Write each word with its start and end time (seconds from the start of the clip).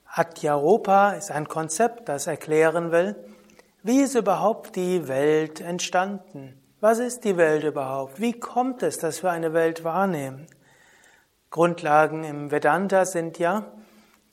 Adyaropa 0.06 1.12
ist 1.12 1.30
ein 1.30 1.46
Konzept, 1.46 2.08
das 2.08 2.26
erklären 2.26 2.90
will, 2.90 3.14
wie 3.82 4.02
ist 4.02 4.16
überhaupt 4.16 4.74
die 4.74 5.06
Welt 5.06 5.60
entstanden? 5.60 6.60
Was 6.80 6.98
ist 6.98 7.24
die 7.24 7.36
Welt 7.36 7.62
überhaupt? 7.64 8.20
Wie 8.20 8.38
kommt 8.38 8.82
es, 8.82 8.98
dass 8.98 9.22
wir 9.22 9.30
eine 9.30 9.54
Welt 9.54 9.84
wahrnehmen? 9.84 10.46
Grundlagen 11.50 12.24
im 12.24 12.50
Vedanta 12.50 13.04
sind 13.04 13.38
ja, 13.38 13.72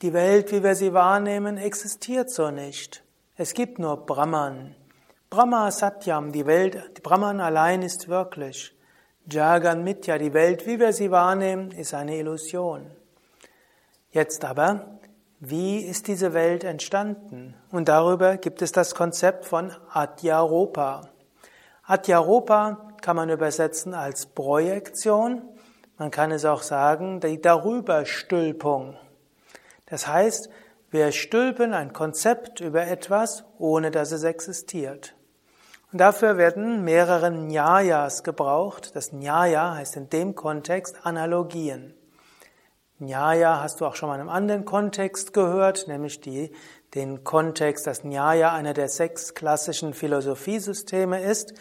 die 0.01 0.13
Welt, 0.13 0.51
wie 0.51 0.63
wir 0.63 0.75
sie 0.75 0.93
wahrnehmen, 0.93 1.57
existiert 1.57 2.29
so 2.29 2.51
nicht. 2.51 3.03
Es 3.39 3.53
gibt 3.53 3.77
nur 3.77 4.03
Brahman. 4.03 4.73
Brahma 5.29 5.69
Satyam, 5.69 6.31
die 6.31 6.47
Welt, 6.47 7.03
Brahman 7.03 7.39
allein 7.39 7.83
ist 7.83 8.07
wirklich. 8.07 8.75
Jagan 9.29 9.83
Mitya, 9.83 10.17
die 10.17 10.33
Welt, 10.33 10.65
wie 10.65 10.79
wir 10.79 10.91
sie 10.91 11.11
wahrnehmen, 11.11 11.69
ist 11.69 11.93
eine 11.93 12.17
Illusion. 12.17 12.89
Jetzt 14.09 14.43
aber, 14.43 14.97
wie 15.39 15.81
ist 15.81 16.07
diese 16.07 16.33
Welt 16.33 16.63
entstanden? 16.63 17.53
Und 17.69 17.89
darüber 17.89 18.37
gibt 18.37 18.63
es 18.63 18.71
das 18.71 18.95
Konzept 18.95 19.45
von 19.45 19.71
Adyaropa. 19.91 21.09
Adyaropa 21.83 22.95
kann 23.03 23.17
man 23.17 23.29
übersetzen 23.29 23.93
als 23.93 24.25
Projektion. 24.25 25.43
Man 25.99 26.09
kann 26.09 26.31
es 26.31 26.43
auch 26.43 26.63
sagen, 26.63 27.19
die 27.19 27.39
Darüberstülpung. 27.39 28.97
Das 29.85 30.07
heißt, 30.07 30.49
wir 30.89 31.11
stülpen 31.11 31.73
ein 31.73 31.91
Konzept 31.91 32.61
über 32.61 32.87
etwas, 32.87 33.43
ohne 33.57 33.91
dass 33.91 34.11
es 34.11 34.23
existiert. 34.23 35.15
Und 35.91 35.99
dafür 35.99 36.37
werden 36.37 36.83
mehrere 36.83 37.31
Nyayas 37.31 38.23
gebraucht. 38.23 38.95
Das 38.95 39.11
Nyaya 39.11 39.75
heißt 39.75 39.97
in 39.97 40.09
dem 40.09 40.35
Kontext 40.35 41.05
Analogien. 41.05 41.93
Nyaya 42.99 43.61
hast 43.61 43.79
du 43.79 43.85
auch 43.85 43.95
schon 43.95 44.09
mal 44.09 44.15
in 44.15 44.21
einem 44.21 44.29
anderen 44.29 44.65
Kontext 44.65 45.33
gehört, 45.33 45.87
nämlich 45.87 46.19
die, 46.19 46.51
den 46.95 47.23
Kontext, 47.23 47.85
dass 47.85 48.03
Nyaya 48.03 48.53
einer 48.53 48.73
der 48.73 48.87
sechs 48.87 49.33
klassischen 49.33 49.93
Philosophiesysteme 49.93 51.21
ist. 51.21 51.53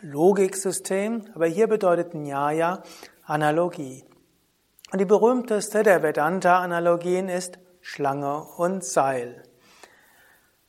Logiksystem, 0.00 1.26
aber 1.34 1.46
hier 1.46 1.68
bedeutet 1.68 2.14
Nyaya 2.14 2.82
Analogie. 3.24 4.04
Und 4.92 5.00
die 5.00 5.04
berühmteste 5.04 5.82
der 5.82 6.02
Vedanta-Analogien 6.02 7.28
ist 7.28 7.58
Schlange 7.82 8.44
und 8.56 8.84
Seil. 8.84 9.42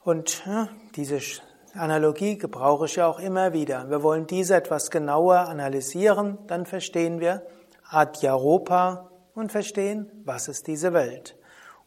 Und 0.04 0.44
diese 0.96 1.20
Analogie 1.76 2.38
gebrauche 2.38 2.86
ich 2.86 2.98
ja 2.98 3.08
auch 3.08 3.20
immer 3.20 3.54
wieder. 3.54 3.90
Wir 3.90 4.04
wollen 4.04 4.28
diese 4.28 4.56
etwas 4.56 4.92
genauer 4.92 5.38
analysieren, 5.48 6.40
dann 6.48 6.66
verstehen 6.66 7.20
wir 7.20 7.46
Adyaropa 7.90 9.12
und 9.36 9.52
verstehen, 9.52 10.12
was 10.26 10.48
ist 10.48 10.68
diese 10.68 10.94
Welt. 10.94 11.38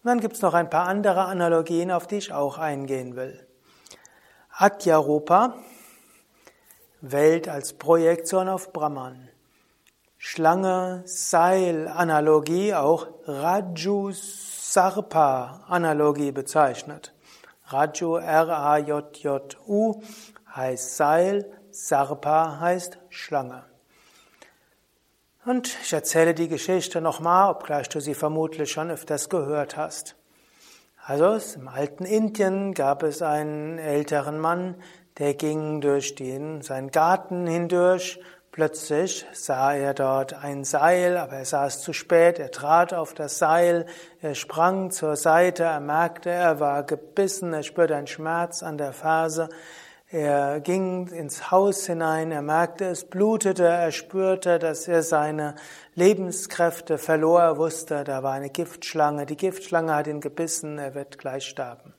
Und 0.03 0.09
dann 0.09 0.20
gibt 0.20 0.37
es 0.37 0.42
noch 0.42 0.54
ein 0.54 0.70
paar 0.70 0.87
andere 0.87 1.25
Analogien, 1.25 1.91
auf 1.91 2.06
die 2.06 2.16
ich 2.16 2.32
auch 2.32 2.58
eingehen 2.58 3.16
will. 3.16 3.47
Adyaropa, 4.50 5.56
Welt 7.00 7.48
als 7.48 7.75
Projektion 7.75 8.48
auf 8.48 8.72
Brahman. 8.72 9.28
Schlange, 10.16 11.03
Seil, 11.04 11.88
Analogie, 11.88 12.75
auch 12.75 13.08
Rajus 13.26 14.56
Sarpa-Analogie 14.76 16.32
bezeichnet. 16.32 17.14
Raju, 17.69 18.16
R-A-J-J-U, 18.19 20.03
heißt 20.54 20.97
Seil, 20.98 21.50
Sarpa 21.70 22.60
heißt 22.60 22.98
Schlange. 23.09 23.64
Und 25.47 25.75
ich 25.82 25.94
erzähle 25.94 26.34
die 26.34 26.48
Geschichte 26.48 27.00
nochmal, 27.00 27.53
obgleich 27.53 27.88
du 27.88 28.00
sie 28.00 28.12
vermutlich 28.12 28.70
schon 28.70 28.91
öfters 28.91 29.31
gehört 29.31 29.78
hast. 29.78 30.14
Also 31.03 31.38
im 31.58 31.69
alten 31.69 32.04
Indien 32.04 32.75
gab 32.75 33.03
es 33.03 33.22
einen 33.22 33.78
älteren 33.78 34.38
Mann, 34.38 34.75
der 35.16 35.32
ging 35.32 35.81
durch 35.81 36.16
den, 36.16 36.60
seinen 36.60 36.91
Garten 36.91 37.47
hindurch 37.47 38.20
Plötzlich 38.56 39.27
sah 39.34 39.75
er 39.75 39.93
dort 39.93 40.33
ein 40.33 40.65
Seil, 40.65 41.19
aber 41.19 41.34
er 41.34 41.44
sah 41.44 41.67
es 41.67 41.83
zu 41.83 41.93
spät, 41.93 42.39
er 42.39 42.50
trat 42.50 42.94
auf 42.94 43.12
das 43.12 43.37
Seil, 43.37 43.84
er 44.22 44.34
sprang 44.34 44.91
zur 44.91 45.17
Seite, 45.17 45.65
er 45.65 45.81
merkte, 45.81 46.31
er 46.31 46.59
war 46.59 46.83
gebissen, 46.83 47.53
er 47.53 47.62
spürte 47.62 47.94
einen 47.94 48.06
Schmerz 48.06 48.62
an 48.62 48.78
der 48.78 48.94
Ferse, 48.94 49.50
er 50.09 50.61
ging 50.61 51.09
ins 51.09 51.50
Haus 51.50 51.84
hinein, 51.84 52.33
er 52.33 52.41
merkte, 52.41 52.87
es 52.87 53.05
blutete, 53.05 53.67
er 53.67 53.93
spürte, 53.93 54.59
dass 54.59 54.88
er 54.88 55.03
seine 55.03 55.56
Lebenskräfte 55.94 56.97
verlor, 56.97 57.43
er 57.43 57.59
wusste, 57.59 58.05
da 58.05 58.23
war 58.23 58.33
eine 58.33 58.49
Giftschlange, 58.49 59.27
die 59.27 59.37
Giftschlange 59.37 59.94
hat 59.94 60.06
ihn 60.06 60.23
gebissen, 60.23 60.78
er 60.78 60.94
wird 60.94 61.19
gleich 61.19 61.44
sterben. 61.44 61.93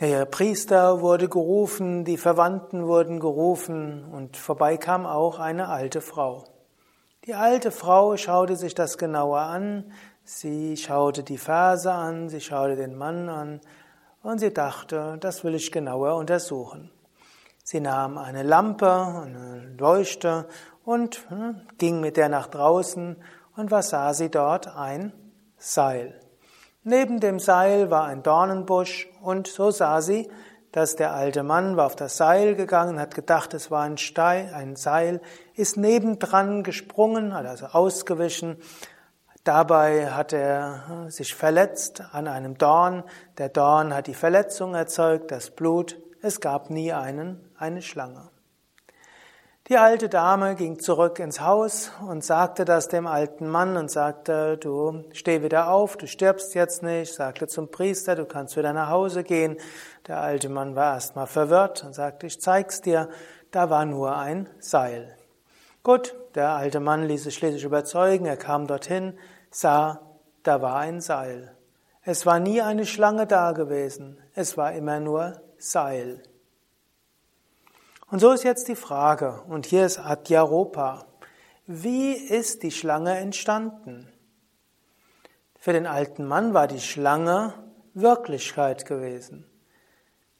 Der 0.00 0.24
Priester 0.24 1.02
wurde 1.02 1.28
gerufen, 1.28 2.06
die 2.06 2.16
Verwandten 2.16 2.86
wurden 2.86 3.20
gerufen 3.20 4.02
und 4.10 4.38
vorbei 4.38 4.78
kam 4.78 5.04
auch 5.04 5.38
eine 5.38 5.68
alte 5.68 6.00
Frau. 6.00 6.44
Die 7.26 7.34
alte 7.34 7.70
Frau 7.70 8.16
schaute 8.16 8.56
sich 8.56 8.74
das 8.74 8.96
genauer 8.96 9.40
an, 9.40 9.92
sie 10.24 10.78
schaute 10.78 11.22
die 11.22 11.36
Verse 11.36 11.92
an, 11.92 12.30
sie 12.30 12.40
schaute 12.40 12.76
den 12.76 12.96
Mann 12.96 13.28
an 13.28 13.60
und 14.22 14.38
sie 14.38 14.54
dachte, 14.54 15.18
das 15.20 15.44
will 15.44 15.54
ich 15.54 15.70
genauer 15.70 16.16
untersuchen. 16.16 16.90
Sie 17.62 17.80
nahm 17.80 18.16
eine 18.16 18.42
Lampe, 18.42 18.90
eine 18.90 19.76
Leuchte 19.78 20.46
und 20.82 21.28
hm, 21.28 21.60
ging 21.76 22.00
mit 22.00 22.16
der 22.16 22.30
nach 22.30 22.46
draußen 22.46 23.16
und 23.54 23.70
was 23.70 23.90
sah 23.90 24.14
sie 24.14 24.30
dort? 24.30 24.66
Ein 24.66 25.12
Seil. 25.58 26.18
Neben 26.82 27.20
dem 27.20 27.38
Seil 27.38 27.90
war 27.90 28.04
ein 28.04 28.22
Dornenbusch 28.22 29.06
und 29.20 29.46
so 29.46 29.70
sah 29.70 30.00
sie, 30.00 30.30
dass 30.72 30.96
der 30.96 31.12
alte 31.12 31.42
Mann 31.42 31.76
war 31.76 31.84
auf 31.84 31.94
das 31.94 32.16
Seil 32.16 32.54
gegangen, 32.54 32.98
hat 32.98 33.14
gedacht, 33.14 33.52
es 33.52 33.70
war 33.70 33.82
ein 33.82 33.98
Stein, 33.98 34.54
ein 34.54 34.76
Seil, 34.76 35.20
ist 35.54 35.76
nebendran 35.76 36.62
gesprungen, 36.62 37.34
hat 37.34 37.44
also 37.44 37.66
ausgewichen. 37.66 38.56
Dabei 39.44 40.10
hat 40.10 40.32
er 40.32 41.06
sich 41.08 41.34
verletzt 41.34 42.02
an 42.12 42.28
einem 42.28 42.56
Dorn. 42.56 43.04
Der 43.36 43.50
Dorn 43.50 43.92
hat 43.92 44.06
die 44.06 44.14
Verletzung 44.14 44.74
erzeugt, 44.74 45.30
das 45.30 45.50
Blut. 45.50 45.98
Es 46.22 46.40
gab 46.40 46.70
nie 46.70 46.92
einen, 46.94 47.50
eine 47.58 47.82
Schlange. 47.82 48.29
Die 49.70 49.78
alte 49.78 50.08
Dame 50.08 50.56
ging 50.56 50.80
zurück 50.80 51.20
ins 51.20 51.40
Haus 51.40 51.92
und 52.04 52.24
sagte 52.24 52.64
das 52.64 52.88
dem 52.88 53.06
alten 53.06 53.46
Mann 53.46 53.76
und 53.76 53.88
sagte, 53.88 54.56
du 54.58 55.04
steh 55.12 55.44
wieder 55.44 55.70
auf, 55.70 55.96
du 55.96 56.08
stirbst 56.08 56.56
jetzt 56.56 56.82
nicht, 56.82 57.14
sagte 57.14 57.46
zum 57.46 57.70
Priester, 57.70 58.16
du 58.16 58.24
kannst 58.24 58.56
wieder 58.56 58.72
nach 58.72 58.90
Hause 58.90 59.22
gehen. 59.22 59.58
Der 60.08 60.22
alte 60.22 60.48
Mann 60.48 60.74
war 60.74 60.94
erstmal 60.94 61.28
verwirrt 61.28 61.84
und 61.84 61.94
sagte, 61.94 62.26
ich 62.26 62.40
zeig's 62.40 62.80
dir, 62.80 63.10
da 63.52 63.70
war 63.70 63.84
nur 63.84 64.16
ein 64.16 64.48
Seil. 64.58 65.16
Gut, 65.84 66.16
der 66.34 66.48
alte 66.48 66.80
Mann 66.80 67.04
ließ 67.04 67.22
sich 67.22 67.36
schließlich 67.36 67.62
überzeugen, 67.62 68.26
er 68.26 68.36
kam 68.36 68.66
dorthin, 68.66 69.16
sah, 69.52 70.00
da 70.42 70.60
war 70.60 70.80
ein 70.80 71.00
Seil. 71.00 71.54
Es 72.02 72.26
war 72.26 72.40
nie 72.40 72.60
eine 72.60 72.86
Schlange 72.86 73.28
da 73.28 73.52
gewesen, 73.52 74.18
es 74.34 74.56
war 74.56 74.72
immer 74.72 74.98
nur 74.98 75.40
Seil. 75.58 76.24
Und 78.10 78.18
so 78.18 78.32
ist 78.32 78.42
jetzt 78.42 78.66
die 78.66 78.74
Frage, 78.74 79.40
und 79.48 79.66
hier 79.66 79.86
ist 79.86 80.00
Adyaropa. 80.00 81.06
Wie 81.66 82.12
ist 82.12 82.64
die 82.64 82.72
Schlange 82.72 83.16
entstanden? 83.16 84.08
Für 85.56 85.72
den 85.72 85.86
alten 85.86 86.26
Mann 86.26 86.52
war 86.52 86.66
die 86.66 86.80
Schlange 86.80 87.54
Wirklichkeit 87.94 88.84
gewesen. 88.84 89.46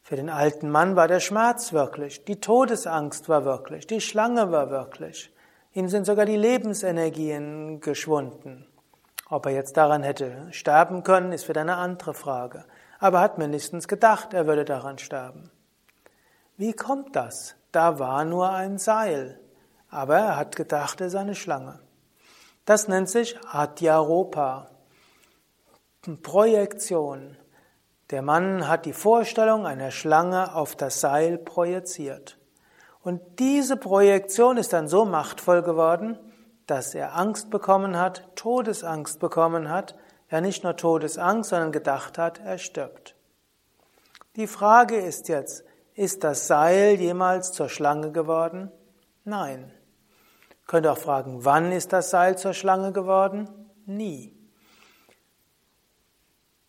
Für 0.03 0.17
den 0.17 0.31
alten 0.31 0.69
Mann 0.69 0.97
war 0.97 1.07
der 1.07 1.21
Schmerz 1.21 1.73
wirklich, 1.73 2.25
die 2.25 2.41
Todesangst 2.41 3.29
war 3.29 3.45
wirklich, 3.45 3.87
die 3.87 4.01
Schlange 4.01 4.51
war 4.51 4.71
wirklich. 4.71 5.33
Ihm 5.73 5.89
sind 5.89 6.07
sogar 6.07 6.27
die 6.27 6.37
Lebensenergien 6.37 7.81
geschwunden. 7.81 8.67
Ob 9.29 9.47
er 9.47 9.53
jetzt 9.53 9.77
daran 9.77 10.03
hätte 10.03 10.49
sterben 10.51 11.05
können, 11.05 11.31
ist 11.31 11.49
wieder 11.49 11.61
eine 11.61 11.77
andere 11.77 12.15
Frage. 12.15 12.65
Aber 12.99 13.19
er 13.19 13.25
hat 13.25 13.39
mindestens 13.39 13.87
gedacht, 13.87 14.35
er 14.35 14.49
würde 14.49 14.65
daran 14.65 14.99
sterben. 14.99 15.53
Wie 16.57 16.73
kommt 16.73 17.15
das? 17.15 17.55
Da 17.73 17.99
war 17.99 18.25
nur 18.25 18.51
ein 18.51 18.79
Seil, 18.79 19.39
aber 19.89 20.17
er 20.17 20.37
hat 20.37 20.57
gedacht, 20.57 21.01
es 21.01 21.09
ist 21.09 21.19
eine 21.19 21.35
Schlange. 21.35 21.81
Das 22.65 22.89
nennt 22.89 23.09
sich 23.09 23.39
Adyaropa, 23.51 24.71
Projektion. 26.23 27.37
Der 28.11 28.23
Mann 28.23 28.67
hat 28.67 28.87
die 28.87 28.93
Vorstellung 28.93 29.67
einer 29.67 29.91
Schlange 29.91 30.55
auf 30.55 30.75
das 30.75 31.01
Seil 31.01 31.39
projiziert. 31.39 32.39
Und 33.03 33.21
diese 33.39 33.77
Projektion 33.77 34.57
ist 34.57 34.73
dann 34.73 34.89
so 34.89 35.05
machtvoll 35.05 35.63
geworden, 35.63 36.19
dass 36.67 36.95
er 36.95 37.17
Angst 37.17 37.51
bekommen 37.51 37.99
hat, 37.99 38.29
Todesangst 38.37 39.21
bekommen 39.21 39.71
hat, 39.71 39.97
ja 40.31 40.41
nicht 40.41 40.65
nur 40.65 40.77
Todesangst, 40.77 41.51
sondern 41.51 41.73
gedacht 41.73 42.19
hat, 42.19 42.41
er 42.41 42.59
stirbt. 42.59 43.17
Die 44.37 44.47
Frage 44.47 44.97
ist 44.97 45.29
jetzt, 45.29 45.65
ist 46.01 46.25
das 46.25 46.47
Seil 46.47 46.99
jemals 46.99 47.53
zur 47.53 47.69
Schlange 47.69 48.11
geworden? 48.11 48.73
Nein. 49.25 49.71
Könnt 50.67 50.87
ihr 50.87 50.93
auch 50.93 50.99
fragen, 50.99 51.45
wann 51.45 51.73
ist 51.73 51.93
das 51.93 52.09
Seil 52.09 52.39
zur 52.39 52.55
Schlange 52.55 52.93
geworden? 52.93 53.51
Nie. 53.85 54.35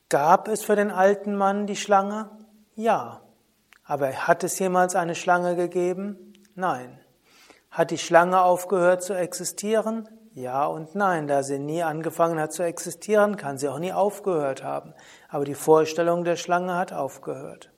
Gab 0.09 0.49
es 0.49 0.65
für 0.65 0.75
den 0.75 0.91
alten 0.91 1.33
Mann 1.37 1.65
die 1.65 1.77
Schlange? 1.77 2.29
Ja. 2.75 3.21
Aber 3.85 4.11
hat 4.11 4.43
es 4.43 4.59
jemals 4.59 4.97
eine 4.97 5.15
Schlange 5.15 5.55
gegeben? 5.55 6.33
Nein. 6.55 6.99
Hat 7.69 7.91
die 7.91 7.97
Schlange 7.97 8.41
aufgehört 8.41 9.01
zu 9.01 9.13
existieren? 9.13 10.09
Ja 10.33 10.65
und 10.65 10.93
nein. 10.93 11.27
Da 11.27 11.41
sie 11.43 11.57
nie 11.57 11.83
angefangen 11.83 12.37
hat 12.37 12.51
zu 12.51 12.63
existieren, 12.63 13.37
kann 13.37 13.57
sie 13.57 13.69
auch 13.69 13.79
nie 13.79 13.93
aufgehört 13.93 14.61
haben. 14.61 14.93
Aber 15.29 15.45
die 15.45 15.55
Vorstellung 15.55 16.25
der 16.25 16.35
Schlange 16.35 16.75
hat 16.75 16.91
aufgehört. 16.91 17.71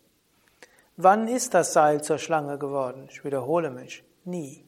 Wann 0.95 1.27
ist 1.27 1.53
das 1.53 1.73
Seil 1.73 2.03
zur 2.03 2.19
Schlange 2.19 2.59
geworden? 2.59 3.07
Ich 3.09 3.25
wiederhole 3.25 3.71
mich. 3.71 4.03
Nie. 4.25 4.63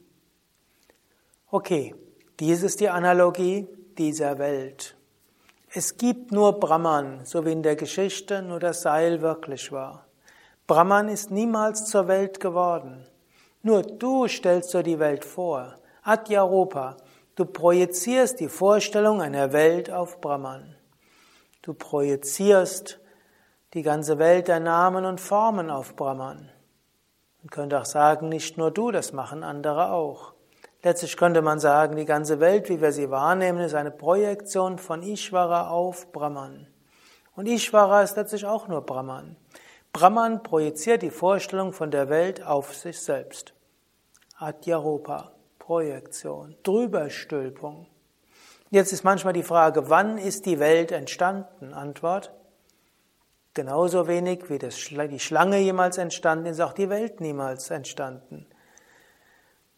Okay, 1.50 1.94
dies 2.40 2.64
ist 2.64 2.80
die 2.80 2.88
Analogie 2.88 3.68
dieser 3.96 4.38
Welt. 4.38 4.96
Es 5.72 5.96
gibt 5.96 6.32
nur 6.32 6.58
Brahman, 6.58 7.24
so 7.24 7.44
wie 7.44 7.52
in 7.52 7.62
der 7.62 7.76
Geschichte 7.76 8.42
nur 8.42 8.58
das 8.58 8.82
Seil 8.82 9.22
wirklich 9.22 9.70
war. 9.70 10.06
Brahman 10.66 11.08
ist 11.08 11.30
niemals 11.30 11.86
zur 11.86 12.08
Welt 12.08 12.40
geworden. 12.40 13.06
Nur 13.62 13.82
du 13.82 14.26
stellst 14.26 14.74
dir 14.74 14.82
die 14.82 14.98
Welt 14.98 15.24
vor. 15.24 15.76
Adyaropa. 16.02 16.96
Du 17.36 17.44
projizierst 17.44 18.40
die 18.40 18.48
Vorstellung 18.48 19.20
einer 19.22 19.52
Welt 19.52 19.90
auf 19.90 20.20
Brahman. 20.20 20.74
Du 21.62 21.74
projizierst 21.74 22.98
die 23.74 23.82
ganze 23.82 24.18
Welt 24.18 24.48
der 24.48 24.60
Namen 24.60 25.04
und 25.04 25.20
Formen 25.20 25.70
auf 25.70 25.96
Brahman. 25.96 26.50
Man 27.42 27.50
könnte 27.50 27.80
auch 27.80 27.84
sagen, 27.84 28.28
nicht 28.28 28.58
nur 28.58 28.70
du, 28.70 28.90
das 28.90 29.12
machen 29.12 29.42
andere 29.42 29.92
auch. 29.92 30.34
Letztlich 30.82 31.16
könnte 31.16 31.42
man 31.42 31.58
sagen, 31.58 31.96
die 31.96 32.04
ganze 32.04 32.38
Welt, 32.38 32.68
wie 32.68 32.80
wir 32.80 32.92
sie 32.92 33.10
wahrnehmen, 33.10 33.60
ist 33.60 33.74
eine 33.74 33.90
Projektion 33.90 34.78
von 34.78 35.02
Ishvara 35.02 35.68
auf 35.68 36.12
Brahman. 36.12 36.68
Und 37.34 37.46
Ishvara 37.46 38.02
ist 38.02 38.16
letztlich 38.16 38.46
auch 38.46 38.68
nur 38.68 38.82
Brahman. 38.82 39.36
Brahman 39.92 40.42
projiziert 40.42 41.02
die 41.02 41.10
Vorstellung 41.10 41.72
von 41.72 41.90
der 41.90 42.08
Welt 42.08 42.44
auf 42.44 42.74
sich 42.74 43.00
selbst. 43.00 43.54
Adyaropa, 44.38 45.32
Projektion, 45.58 46.54
Drüberstülpung. 46.62 47.86
Jetzt 48.70 48.92
ist 48.92 49.04
manchmal 49.04 49.32
die 49.32 49.42
Frage, 49.42 49.88
wann 49.88 50.18
ist 50.18 50.46
die 50.46 50.58
Welt 50.58 50.92
entstanden? 50.92 51.72
Antwort, 51.72 52.32
genauso 53.56 54.06
wenig 54.06 54.48
wie 54.48 54.58
das, 54.58 54.76
die 54.76 55.18
Schlange 55.18 55.58
jemals 55.58 55.98
entstanden 55.98 56.46
ist, 56.46 56.60
auch 56.60 56.74
die 56.74 56.88
Welt 56.88 57.20
niemals 57.20 57.70
entstanden. 57.70 58.46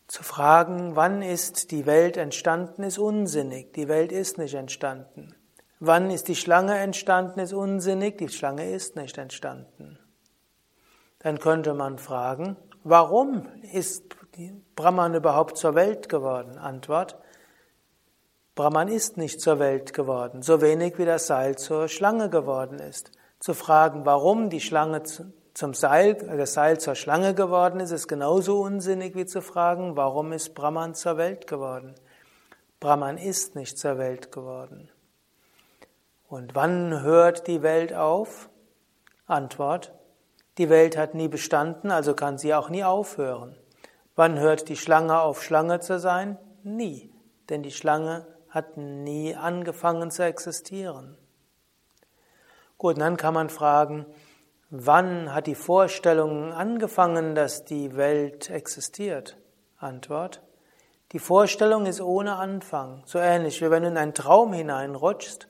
Zu 0.09 0.23
fragen, 0.23 0.97
wann 0.97 1.23
ist 1.23 1.71
die 1.71 1.87
Welt 1.87 2.17
entstanden, 2.19 2.83
ist 2.83 2.99
unsinnig. 2.99 3.73
Die 3.73 3.89
Welt 3.89 4.13
ist 4.13 4.37
nicht 4.37 4.55
entstanden. 4.55 5.35
Wann 5.81 6.11
ist 6.11 6.29
die 6.29 6.35
Schlange 6.35 6.77
entstanden, 6.77 7.41
ist 7.41 7.53
unsinnig. 7.53 8.19
Die 8.19 8.29
Schlange 8.29 8.71
ist 8.71 8.97
nicht 8.97 9.17
entstanden. 9.17 9.99
Dann 11.21 11.39
könnte 11.39 11.75
man 11.75 11.99
fragen, 11.99 12.57
warum 12.85 13.49
ist 13.73 14.17
Brahman 14.75 15.15
überhaupt 15.15 15.57
zur 15.57 15.75
Welt 15.75 16.09
geworden? 16.09 16.59
Antwort, 16.59 17.19
Brahman 18.55 18.89
ist 18.89 19.19
nicht 19.19 19.41
zur 19.41 19.59
Welt 19.59 19.93
geworden, 19.93 20.43
so 20.43 20.61
wenig 20.61 20.99
wie 20.99 21.05
das 21.05 21.29
Seil 21.29 21.57
zur 21.57 21.87
Schlange 21.87 22.29
geworden 22.29 22.81
ist. 22.81 23.13
Zu 23.39 23.55
fragen, 23.55 24.05
warum 24.05 24.51
die 24.51 24.61
Schlange 24.61 25.03
zum 25.03 25.75
Seil, 25.75 26.15
das 26.15 26.55
Seil 26.55 26.81
zur 26.81 26.95
Schlange 26.95 27.35
geworden 27.35 27.81
ist, 27.81 27.91
ist 27.91 28.09
genauso 28.09 28.61
unsinnig 28.61 29.15
wie 29.15 29.27
zu 29.27 29.43
fragen, 29.43 29.97
warum 29.97 30.33
ist 30.33 30.55
Brahman 30.55 30.95
zur 30.95 31.17
Welt 31.17 31.47
geworden? 31.47 31.95
Brahman 32.81 33.19
ist 33.19 33.57
nicht 33.57 33.79
zur 33.79 33.99
Welt 33.99 34.31
geworden. 34.33 34.89
Und 36.29 36.55
wann 36.55 37.03
hört 37.03 37.47
die 37.47 37.63
Welt 37.63 37.93
auf? 37.93 38.51
Antwort, 39.27 39.93
die 40.59 40.69
Welt 40.69 40.97
hat 40.97 41.15
nie 41.15 41.29
bestanden, 41.29 41.91
also 41.91 42.15
kann 42.15 42.39
sie 42.39 42.55
auch 42.55 42.69
nie 42.69 42.85
aufhören. 42.85 43.57
Wann 44.17 44.39
hört 44.39 44.69
die 44.69 44.77
Schlange 44.77 45.21
auf, 45.21 45.43
Schlange 45.43 45.81
zu 45.81 45.99
sein? 46.01 46.39
Nie, 46.65 47.13
denn 47.49 47.63
die 47.63 47.71
Schlange 47.71 48.27
hat 48.49 48.77
nie 48.77 49.35
angefangen 49.35 50.11
zu 50.11 50.25
existieren. 50.25 51.17
Gut, 52.79 53.01
dann 53.01 53.17
kann 53.17 53.35
man 53.35 53.51
fragen, 53.51 54.07
Wann 54.71 55.33
hat 55.33 55.47
die 55.47 55.55
Vorstellung 55.55 56.53
angefangen, 56.53 57.35
dass 57.35 57.65
die 57.65 57.97
Welt 57.97 58.51
existiert? 58.51 59.39
Antwort. 59.79 60.43
Die 61.13 61.19
Vorstellung 61.19 61.87
ist 61.87 62.03
ohne 62.03 62.35
Anfang. 62.35 63.03
So 63.07 63.19
ähnlich 63.19 63.63
wie 63.63 63.71
wenn 63.71 63.85
du 63.85 63.89
in 63.89 63.97
einen 63.97 64.13
Traum 64.13 64.53
hineinrutschst, 64.53 65.49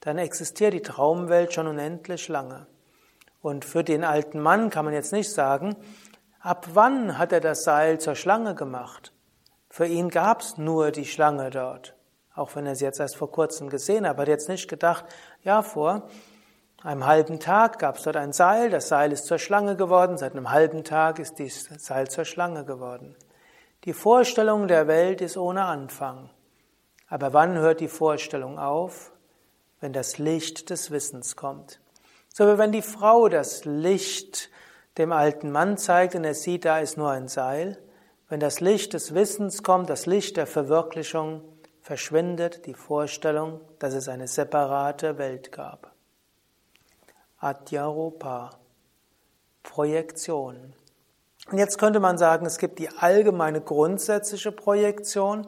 dann 0.00 0.16
existiert 0.16 0.72
die 0.72 0.80
Traumwelt 0.80 1.52
schon 1.52 1.66
unendlich 1.66 2.28
lange. 2.28 2.66
Und 3.42 3.66
für 3.66 3.84
den 3.84 4.02
alten 4.02 4.40
Mann 4.40 4.70
kann 4.70 4.86
man 4.86 4.94
jetzt 4.94 5.12
nicht 5.12 5.30
sagen, 5.30 5.76
ab 6.40 6.68
wann 6.72 7.18
hat 7.18 7.32
er 7.32 7.40
das 7.40 7.64
Seil 7.64 8.00
zur 8.00 8.14
Schlange 8.14 8.54
gemacht? 8.54 9.12
Für 9.68 9.84
ihn 9.84 10.08
gab 10.08 10.40
es 10.40 10.56
nur 10.56 10.90
die 10.90 11.04
Schlange 11.04 11.50
dort. 11.50 11.96
Auch 12.34 12.56
wenn 12.56 12.64
er 12.64 12.76
sie 12.76 12.86
jetzt 12.86 12.98
erst 12.98 13.16
vor 13.16 13.30
kurzem 13.30 13.68
gesehen 13.68 14.08
hat, 14.08 14.16
hat 14.16 14.26
er 14.26 14.32
jetzt 14.32 14.48
nicht 14.48 14.68
gedacht, 14.68 15.04
ja, 15.42 15.60
vor 15.60 16.08
einem 16.84 17.06
halben 17.06 17.40
Tag 17.40 17.78
gab 17.78 17.96
es 17.96 18.02
dort 18.02 18.16
ein 18.16 18.32
Seil, 18.32 18.68
das 18.68 18.88
Seil 18.88 19.10
ist 19.10 19.26
zur 19.26 19.38
Schlange 19.38 19.74
geworden, 19.74 20.18
seit 20.18 20.32
einem 20.32 20.50
halben 20.50 20.84
Tag 20.84 21.18
ist 21.18 21.40
das 21.40 21.64
Seil 21.78 22.08
zur 22.08 22.26
Schlange 22.26 22.64
geworden. 22.64 23.16
Die 23.84 23.94
Vorstellung 23.94 24.68
der 24.68 24.86
Welt 24.86 25.22
ist 25.22 25.38
ohne 25.38 25.64
Anfang. 25.64 26.30
Aber 27.08 27.32
wann 27.32 27.56
hört 27.56 27.80
die 27.80 27.88
Vorstellung 27.88 28.58
auf? 28.58 29.12
Wenn 29.80 29.92
das 29.94 30.18
Licht 30.18 30.70
des 30.70 30.90
Wissens 30.90 31.36
kommt. 31.36 31.80
So 32.28 32.46
wie 32.46 32.58
wenn 32.58 32.72
die 32.72 32.82
Frau 32.82 33.28
das 33.28 33.64
Licht 33.64 34.50
dem 34.98 35.12
alten 35.12 35.50
Mann 35.50 35.78
zeigt 35.78 36.14
und 36.14 36.24
er 36.24 36.34
sieht, 36.34 36.64
da 36.64 36.78
ist 36.80 36.98
nur 36.98 37.10
ein 37.10 37.28
Seil. 37.28 37.78
Wenn 38.28 38.40
das 38.40 38.60
Licht 38.60 38.92
des 38.92 39.14
Wissens 39.14 39.62
kommt, 39.62 39.88
das 39.88 40.06
Licht 40.06 40.36
der 40.36 40.46
Verwirklichung, 40.46 41.42
verschwindet 41.80 42.66
die 42.66 42.74
Vorstellung, 42.74 43.60
dass 43.78 43.94
es 43.94 44.08
eine 44.08 44.26
separate 44.26 45.18
Welt 45.18 45.52
gab. 45.52 45.93
Adyaropa, 47.38 48.50
Projektion. 49.62 50.74
Und 51.50 51.58
jetzt 51.58 51.78
könnte 51.78 52.00
man 52.00 52.16
sagen, 52.16 52.46
es 52.46 52.58
gibt 52.58 52.78
die 52.78 52.88
allgemeine 52.88 53.60
grundsätzliche 53.60 54.52
Projektion, 54.52 55.46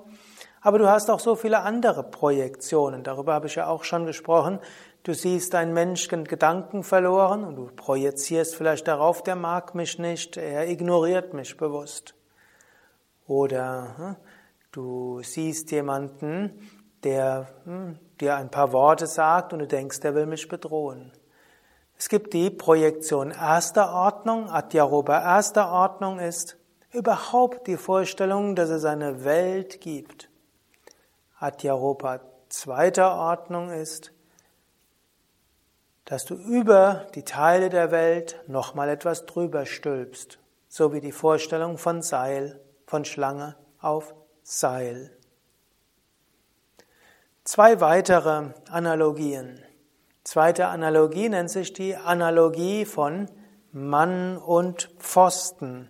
aber 0.60 0.78
du 0.78 0.88
hast 0.88 1.10
auch 1.10 1.20
so 1.20 1.36
viele 1.36 1.60
andere 1.60 2.02
Projektionen. 2.02 3.02
Darüber 3.04 3.34
habe 3.34 3.46
ich 3.46 3.54
ja 3.54 3.68
auch 3.68 3.84
schon 3.84 4.04
gesprochen. 4.04 4.58
Du 5.04 5.14
siehst 5.14 5.54
einen 5.54 5.72
Menschen 5.72 6.24
Gedanken 6.24 6.82
verloren 6.82 7.44
und 7.44 7.54
du 7.54 7.66
projizierst 7.66 8.56
vielleicht 8.56 8.88
darauf, 8.88 9.22
der 9.22 9.36
mag 9.36 9.74
mich 9.76 9.98
nicht, 10.00 10.36
er 10.36 10.68
ignoriert 10.68 11.32
mich 11.32 11.56
bewusst. 11.56 12.14
Oder 13.28 13.94
hm, 13.96 14.16
du 14.72 15.22
siehst 15.22 15.70
jemanden, 15.70 16.68
der 17.04 17.46
hm, 17.64 17.98
dir 18.20 18.36
ein 18.36 18.50
paar 18.50 18.72
Worte 18.72 19.06
sagt 19.06 19.52
und 19.52 19.60
du 19.60 19.66
denkst, 19.66 20.00
der 20.00 20.14
will 20.16 20.26
mich 20.26 20.48
bedrohen. 20.48 21.12
Es 21.98 22.08
gibt 22.08 22.34
die 22.34 22.50
Projektion 22.50 23.30
erster 23.30 23.92
Ordnung. 23.92 24.50
Adyaroba 24.50 25.18
erster 25.22 25.70
Ordnung 25.70 26.18
ist 26.18 26.56
überhaupt 26.92 27.66
die 27.66 27.76
Vorstellung, 27.76 28.54
dass 28.54 28.68
es 28.68 28.84
eine 28.84 29.24
Welt 29.24 29.80
gibt. 29.80 30.28
Adyaropa 31.38 32.20
zweiter 32.48 33.14
Ordnung 33.16 33.70
ist, 33.70 34.12
dass 36.04 36.24
du 36.24 36.34
über 36.34 37.06
die 37.14 37.24
Teile 37.24 37.68
der 37.68 37.90
Welt 37.90 38.40
nochmal 38.46 38.88
etwas 38.88 39.26
drüber 39.26 39.66
stülpst, 39.66 40.38
so 40.68 40.92
wie 40.92 41.00
die 41.00 41.12
Vorstellung 41.12 41.78
von 41.78 42.02
Seil, 42.02 42.60
von 42.86 43.04
Schlange 43.04 43.56
auf 43.80 44.14
Seil. 44.42 45.10
Zwei 47.42 47.80
weitere 47.80 48.50
Analogien. 48.70 49.65
Zweite 50.26 50.66
Analogie 50.66 51.28
nennt 51.28 51.50
sich 51.50 51.72
die 51.72 51.94
Analogie 51.94 52.84
von 52.84 53.28
Mann 53.70 54.36
und 54.36 54.90
Pfosten. 54.98 55.88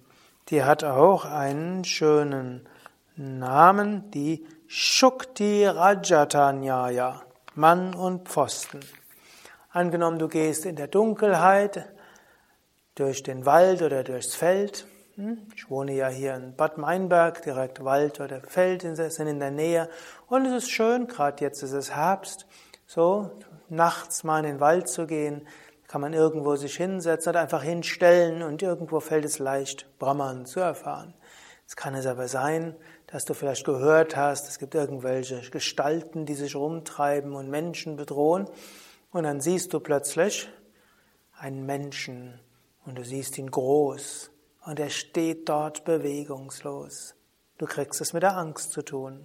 Die 0.51 0.63
hat 0.63 0.85
auch 0.85 1.25
einen 1.25 1.85
schönen 1.85 2.69
Namen, 3.17 4.11
die 4.11 4.47
Shukti 4.67 5.65
Rajatanyaya, 5.65 7.23
Mann 7.55 7.95
und 7.95 8.29
Pfosten. 8.29 8.81
Angenommen, 9.71 10.19
du 10.19 10.29
gehst 10.29 10.67
in 10.67 10.77
der 10.77 10.89
Dunkelheit 10.89 11.87
durch 12.95 13.23
den 13.23 13.47
Wald 13.47 13.81
oder 13.81 14.05
durchs 14.05 14.35
Feld. 14.35 14.87
Hm? 15.15 15.47
Ich 15.57 15.71
wohne 15.71 15.95
ja 15.95 16.09
hier 16.09 16.35
in 16.35 16.55
Bad 16.55 16.77
Meinberg, 16.77 17.41
direkt 17.41 17.83
Wald 17.83 18.21
oder 18.21 18.43
Feld 18.43 18.83
sind 18.83 19.29
in 19.29 19.41
der 19.41 19.51
Nähe. 19.51 19.89
Und 20.27 20.45
es 20.45 20.65
ist 20.65 20.71
schön, 20.71 21.07
gerade 21.07 21.43
jetzt 21.43 21.63
ist 21.63 21.73
es 21.73 21.97
Herbst, 21.97 22.45
so 22.87 23.31
nachts 23.69 24.25
mal 24.25 24.45
in 24.45 24.53
den 24.53 24.61
Wald 24.61 24.89
zu 24.89 25.07
gehen, 25.07 25.47
kann 25.89 26.01
man 26.01 26.13
irgendwo 26.13 26.57
sich 26.57 26.77
hinsetzen 26.77 27.31
oder 27.31 27.41
einfach 27.41 27.63
hinstellen 27.63 28.43
und 28.43 28.63
irgendwo 28.63 29.01
fällt 29.01 29.25
es 29.25 29.39
leicht, 29.39 29.87
Brahman 29.99 30.47
zu 30.47 30.61
erfahren. 30.61 31.15
Es 31.67 31.77
kann 31.77 31.95
es 31.95 32.07
aber 32.07 32.29
sein, 32.29 32.77
dass 33.07 33.25
du 33.25 33.35
vielleicht 33.35 33.65
gehört 33.65 34.17
hast, 34.17 34.49
es 34.49 34.59
gibt 34.59 34.75
irgendwelche 34.75 35.41
Gestalten, 35.51 36.27
die 36.27 36.35
sich 36.35 36.55
rumtreiben 36.55 37.35
und 37.35 37.51
Menschen 37.51 37.97
bedrohen 37.97 38.49
und 39.11 39.25
dann 39.25 39.41
siehst 39.41 39.73
du 39.73 39.81
plötzlich 39.81 40.49
einen 41.39 41.67
Menschen 41.67 42.41
und 42.85 42.99
du 42.99 43.05
siehst 43.05 43.39
ihn 43.39 43.51
groß 43.51 44.31
und 44.65 44.81
er 44.81 44.91
steht 44.91 45.49
dort 45.49 45.85
bewegungslos. 45.85 47.15
Du 47.59 47.67
kriegst 47.67 48.01
es 48.01 48.13
mit 48.13 48.23
der 48.23 48.37
Angst 48.37 48.73
zu 48.73 48.83
tun. 48.83 49.25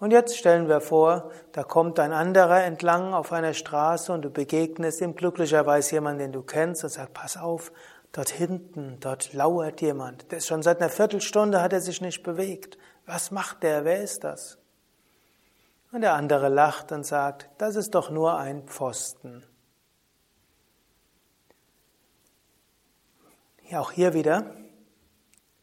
Und 0.00 0.12
jetzt 0.12 0.36
stellen 0.36 0.68
wir 0.68 0.80
vor, 0.80 1.32
da 1.52 1.64
kommt 1.64 1.98
ein 1.98 2.12
anderer 2.12 2.62
entlang 2.62 3.14
auf 3.14 3.32
einer 3.32 3.52
Straße 3.52 4.12
und 4.12 4.22
du 4.22 4.30
begegnest 4.30 5.00
ihm 5.00 5.16
glücklicherweise 5.16 5.96
jemand, 5.96 6.20
den 6.20 6.32
du 6.32 6.42
kennst 6.42 6.84
und 6.84 6.90
sagst, 6.90 7.14
pass 7.14 7.36
auf, 7.36 7.72
dort 8.12 8.30
hinten, 8.30 8.98
dort 9.00 9.32
lauert 9.32 9.80
jemand. 9.80 10.30
Der 10.30 10.38
ist 10.38 10.46
schon 10.46 10.62
seit 10.62 10.80
einer 10.80 10.90
Viertelstunde 10.90 11.60
hat 11.60 11.72
er 11.72 11.80
sich 11.80 12.00
nicht 12.00 12.22
bewegt. 12.22 12.78
Was 13.06 13.32
macht 13.32 13.64
der? 13.64 13.84
Wer 13.84 14.00
ist 14.00 14.22
das? 14.22 14.58
Und 15.90 16.02
der 16.02 16.14
andere 16.14 16.48
lacht 16.48 16.92
und 16.92 17.04
sagt, 17.04 17.48
das 17.58 17.74
ist 17.74 17.94
doch 17.94 18.10
nur 18.10 18.38
ein 18.38 18.68
Pfosten. 18.68 19.42
Ja, 23.68 23.80
auch 23.80 23.90
hier 23.90 24.14
wieder. 24.14 24.54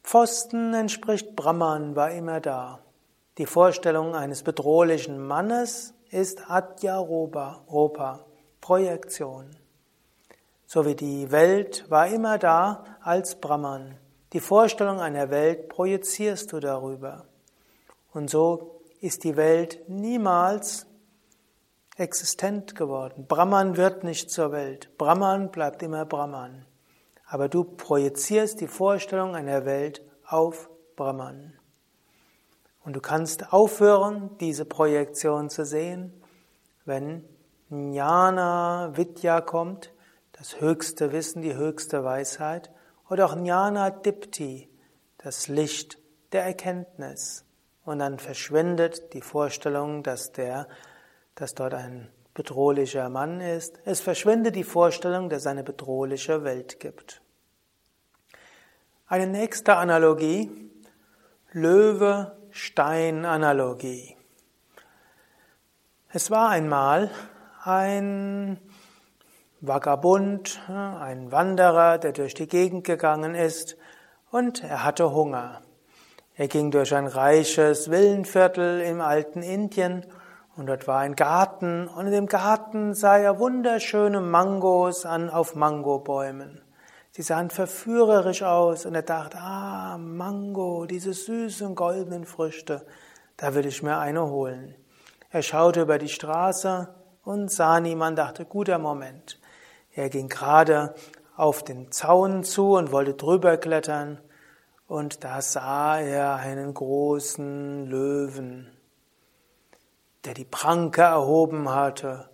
Pfosten 0.03 0.73
entspricht 0.73 1.35
Brahman, 1.35 1.95
war 1.95 2.11
immer 2.11 2.41
da. 2.41 2.84
Die 3.37 3.45
Vorstellung 3.45 4.15
eines 4.15 4.43
bedrohlichen 4.43 5.19
Mannes 5.19 5.93
ist 6.09 6.49
Adyaropa, 6.49 8.25
Projektion. 8.61 9.57
So 10.65 10.85
wie 10.85 10.95
die 10.95 11.31
Welt 11.31 11.85
war 11.89 12.07
immer 12.07 12.37
da 12.37 12.85
als 13.01 13.35
Brahman. 13.35 13.97
Die 14.31 14.39
Vorstellung 14.39 15.01
einer 15.01 15.29
Welt 15.31 15.67
projizierst 15.67 16.53
du 16.53 16.61
darüber. 16.61 17.25
Und 18.13 18.29
so 18.29 18.81
ist 19.01 19.25
die 19.25 19.35
Welt 19.35 19.83
niemals 19.89 20.87
existent 21.97 22.73
geworden. 22.73 23.25
Brahman 23.27 23.75
wird 23.75 24.05
nicht 24.05 24.31
zur 24.31 24.53
Welt. 24.53 24.97
Brahman 24.97 25.51
bleibt 25.51 25.83
immer 25.83 26.05
Brahman. 26.05 26.65
Aber 27.27 27.49
du 27.49 27.65
projizierst 27.65 28.61
die 28.61 28.67
Vorstellung 28.67 29.35
einer 29.35 29.65
Welt 29.65 30.01
auf 30.25 30.69
Brahman. 30.95 31.54
Und 32.85 32.95
du 32.95 33.01
kannst 33.01 33.51
aufhören, 33.51 34.29
diese 34.39 34.63
Projektion 34.63 35.49
zu 35.49 35.65
sehen, 35.65 36.13
wenn 36.85 37.25
Jnana 37.71 38.91
Vidya 38.95 39.41
kommt, 39.41 39.91
das 40.33 40.61
höchste 40.61 41.11
Wissen, 41.11 41.41
die 41.41 41.55
höchste 41.55 42.03
Weisheit, 42.03 42.71
oder 43.09 43.25
auch 43.25 43.35
Jnana 43.35 43.89
Dipti, 43.89 44.69
das 45.17 45.47
Licht 45.47 45.97
der 46.31 46.43
Erkenntnis. 46.43 47.43
Und 47.85 47.99
dann 47.99 48.19
verschwindet 48.19 49.13
die 49.13 49.21
Vorstellung, 49.21 50.03
dass 50.03 50.31
der, 50.31 50.67
dass 51.33 51.55
dort 51.55 51.73
ein 51.73 52.09
bedrohlicher 52.35 53.09
Mann 53.09 53.41
ist. 53.41 53.79
Es 53.85 53.99
verschwindet 53.99 54.55
die 54.55 54.63
Vorstellung, 54.63 55.29
dass 55.29 55.41
es 55.41 55.47
eine 55.47 55.63
bedrohliche 55.63 56.43
Welt 56.43 56.79
gibt. 56.79 57.21
Eine 59.07 59.25
nächste 59.25 59.77
Analogie. 59.77 60.51
Löwe 61.51 62.35
Steinanalogie. 62.57 64.15
Es 66.07 66.31
war 66.31 66.51
einmal 66.51 67.11
ein 67.65 68.57
Vagabund, 69.59 70.61
ein 70.69 71.33
Wanderer, 71.33 71.97
der 71.97 72.13
durch 72.13 72.33
die 72.33 72.47
Gegend 72.47 72.85
gegangen 72.85 73.35
ist 73.35 73.75
und 74.31 74.63
er 74.63 74.85
hatte 74.85 75.11
Hunger. 75.11 75.63
Er 76.35 76.47
ging 76.47 76.71
durch 76.71 76.95
ein 76.95 77.07
reiches 77.07 77.91
Villenviertel 77.91 78.79
im 78.79 79.01
alten 79.01 79.43
Indien 79.43 80.05
und 80.55 80.67
dort 80.67 80.87
war 80.87 80.99
ein 80.99 81.17
Garten 81.17 81.89
und 81.89 82.05
in 82.05 82.13
dem 82.13 82.27
Garten 82.27 82.93
sah 82.93 83.17
er 83.17 83.37
wunderschöne 83.37 84.21
Mangos 84.21 85.05
an 85.05 85.29
auf 85.29 85.55
Mangobäumen. 85.55 86.64
Sie 87.15 87.21
sahen 87.21 87.49
verführerisch 87.49 88.43
aus 88.43 88.85
und 88.85 88.93
er 88.93 89.01
dachte, 89.01 89.37
ah, 89.37 89.97
Mango, 89.97 90.85
diese 90.85 91.13
süßen 91.13 91.73
goldenen 91.73 92.25
Früchte, 92.25 92.85
da 93.37 93.55
will 93.55 93.65
ich 93.65 93.81
mir 93.81 93.97
eine 93.99 94.29
holen. 94.29 94.75
Er 95.29 95.41
schaute 95.41 95.83
über 95.83 95.97
die 95.97 96.09
Straße 96.09 96.93
und 97.23 97.49
sah 97.49 97.79
niemand, 97.79 98.17
dachte, 98.19 98.43
guter 98.43 98.79
Moment. 98.79 99.39
Er 99.93 100.09
ging 100.09 100.27
gerade 100.27 100.93
auf 101.37 101.63
den 101.63 101.89
Zaun 101.89 102.43
zu 102.43 102.73
und 102.73 102.91
wollte 102.91 103.13
drüber 103.13 103.55
klettern 103.55 104.19
und 104.89 105.23
da 105.23 105.41
sah 105.41 105.97
er 106.01 106.35
einen 106.35 106.73
großen 106.73 107.85
Löwen, 107.85 108.75
der 110.25 110.33
die 110.33 110.43
Pranke 110.43 111.03
erhoben 111.03 111.69
hatte, 111.69 112.29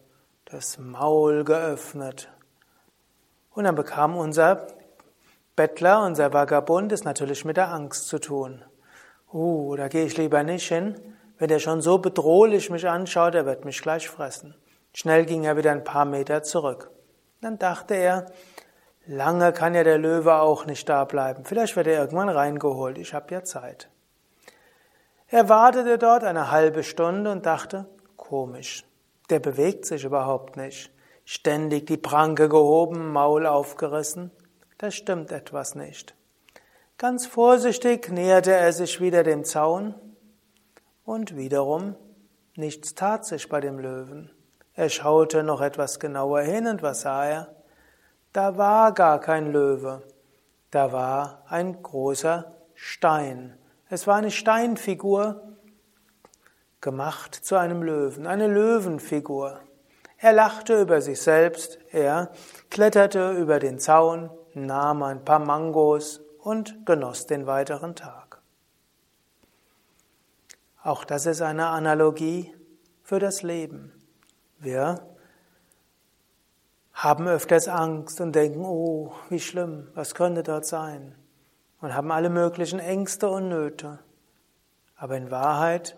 das 0.46 0.80
Maul 0.80 1.44
geöffnet 1.44 2.32
und 3.54 3.66
dann 3.66 3.76
bekam 3.76 4.16
unser 4.16 4.68
Bettler, 5.56 6.04
unser 6.04 6.34
Vagabund, 6.34 6.92
es 6.92 7.04
natürlich 7.04 7.46
mit 7.46 7.58
der 7.58 7.72
Angst 7.72 8.08
zu 8.08 8.20
tun. 8.20 8.64
Uh, 9.32 9.76
da 9.76 9.88
gehe 9.88 10.06
ich 10.06 10.18
lieber 10.18 10.44
nicht 10.44 10.68
hin. 10.68 10.96
Wenn 11.38 11.50
er 11.50 11.60
schon 11.60 11.82
so 11.82 11.98
bedrohlich 11.98 12.70
mich 12.70 12.88
anschaut, 12.88 13.36
er 13.36 13.46
wird 13.46 13.66
mich 13.66 13.82
gleich 13.82 14.10
fressen. 14.10 14.56
Schnell 14.94 15.26
ging 15.26 15.44
er 15.44 15.58
wieder 15.58 15.72
ein 15.72 15.84
paar 15.84 16.06
Meter 16.06 16.44
zurück. 16.44 16.92
Dann 17.42 17.58
dachte 17.58 17.96
er, 17.96 18.28
lange 19.06 19.52
kann 19.52 19.74
ja 19.74 19.84
der 19.84 19.98
Löwe 19.98 20.36
auch 20.36 20.66
nicht 20.66 20.88
da 20.88 21.06
bleiben. 21.06 21.46
Vielleicht 21.46 21.76
wird 21.76 21.88
er 21.88 22.00
irgendwann 22.00 22.30
reingeholt. 22.30 22.98
Ich 22.98 23.14
habe 23.14 23.34
ja 23.34 23.44
Zeit. 23.44 23.90
Er 25.28 25.50
wartete 25.50 25.98
dort 25.98 26.24
eine 26.24 26.52
halbe 26.52 26.84
Stunde 26.84 27.32
und 27.32 27.46
dachte, 27.46 27.86
komisch, 28.18 28.86
der 29.30 29.40
bewegt 29.40 29.86
sich 29.86 30.04
überhaupt 30.04 30.58
nicht 30.58 30.92
ständig 31.26 31.88
die 31.88 31.98
Pranke 31.98 32.50
gehoben, 32.50 33.12
Maul 33.12 33.46
aufgerissen. 33.46 34.32
Da 34.78 34.92
stimmt 34.92 35.32
etwas 35.32 35.76
nicht. 35.76 36.16
Ganz 36.98 37.26
vorsichtig 37.26 38.10
näherte 38.10 38.52
er 38.52 38.74
sich 38.74 39.02
wieder 39.02 39.24
dem 39.24 39.44
Zaun 39.44 39.96
und 41.04 41.36
wiederum 41.36 41.96
nichts 42.56 42.96
tat 42.96 43.26
sich 43.26 43.50
bei 43.50 43.60
dem 43.60 43.80
Löwen. 43.80 44.32
Er 44.74 44.90
schaute 44.90 45.44
noch 45.44 45.62
etwas 45.62 46.00
genauer 46.00 46.42
hin 46.42 46.68
und 46.68 46.82
was 46.82 47.02
sah 47.02 47.26
er? 47.26 47.56
Da 48.34 48.58
war 48.58 48.94
gar 48.94 49.20
kein 49.20 49.52
Löwe. 49.52 50.04
Da 50.70 50.92
war 50.92 51.44
ein 51.48 51.84
großer 51.84 52.56
Stein. 52.76 53.58
Es 53.90 54.08
war 54.08 54.16
eine 54.16 54.32
Steinfigur 54.32 55.58
gemacht 56.80 57.36
zu 57.36 57.58
einem 57.58 57.84
Löwen, 57.84 58.26
eine 58.26 58.48
Löwenfigur. 58.48 59.60
Er 60.24 60.34
lachte 60.34 60.80
über 60.80 61.02
sich 61.02 61.20
selbst, 61.20 61.80
er 61.90 62.32
kletterte 62.70 63.32
über 63.32 63.58
den 63.58 63.80
Zaun, 63.80 64.30
nahm 64.54 65.02
ein 65.02 65.26
paar 65.26 65.40
Mangos 65.40 66.22
und 66.38 66.86
genoss 66.86 67.26
den 67.26 67.48
weiteren 67.48 67.96
Tag. 67.96 68.40
Auch 70.84 71.06
das 71.06 71.26
ist 71.26 71.42
eine 71.42 71.68
Analogie 71.68 72.54
für 73.02 73.18
das 73.18 73.42
Leben. 73.42 73.92
Wir 74.60 75.02
haben 76.94 77.28
öfters 77.28 77.68
Angst 77.68 78.22
und 78.22 78.34
denken, 78.34 78.64
oh, 78.64 79.14
wie 79.30 79.40
schlimm, 79.40 79.88
was 79.96 80.14
könnte 80.14 80.44
dort 80.44 80.68
sein? 80.68 81.16
Und 81.82 81.96
haben 81.96 82.12
alle 82.12 82.30
möglichen 82.30 82.78
Ängste 82.78 83.28
und 83.28 83.50
Nöte. 83.50 83.98
Aber 84.96 85.18
in 85.18 85.32
Wahrheit 85.32 85.98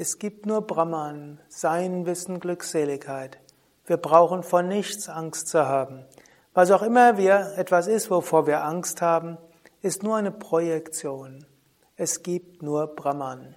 es 0.00 0.20
gibt 0.20 0.46
nur 0.46 0.60
Brahman, 0.60 1.40
sein 1.48 2.06
Wissen, 2.06 2.38
Glückseligkeit. 2.38 3.40
Wir 3.84 3.96
brauchen 3.96 4.44
vor 4.44 4.62
nichts 4.62 5.08
Angst 5.08 5.48
zu 5.48 5.66
haben. 5.66 6.04
Was 6.54 6.70
auch 6.70 6.82
immer 6.82 7.16
wir 7.16 7.54
etwas 7.56 7.88
ist, 7.88 8.08
wovor 8.08 8.46
wir 8.46 8.62
Angst 8.62 9.02
haben, 9.02 9.38
ist 9.82 10.04
nur 10.04 10.14
eine 10.14 10.30
Projektion. 10.30 11.44
Es 11.96 12.22
gibt 12.22 12.62
nur 12.62 12.86
Brahman. 12.94 13.56